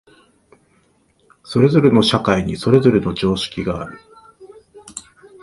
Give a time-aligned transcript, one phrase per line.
[1.43, 3.99] それぞれの社会にそれぞれの常識がある。